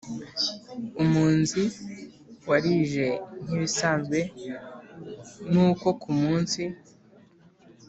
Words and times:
umunzi 1.03 1.63
warije 2.49 3.05
nkibisanzwe 3.45 4.19
nuko 5.51 5.87
kumunsi 6.01 6.61